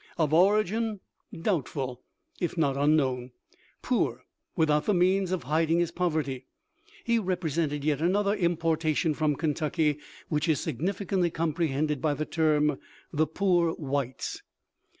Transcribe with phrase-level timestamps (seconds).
[0.17, 0.99] Of origin,
[1.31, 2.01] doubtful
[2.39, 3.33] if not un known;
[3.83, 6.47] "poor, without the means of hiding his poverty,"
[7.03, 12.79] he represented yet another importation from Kentucky which is significantly comprehended by the term,
[13.13, 14.41] "the poor whites."